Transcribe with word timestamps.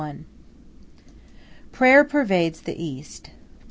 XIV 0.01 0.13
EDFU 0.13 1.71
Prayer 1.71 2.03
pervades 2.03 2.61
the 2.61 2.73
East. 2.83 3.29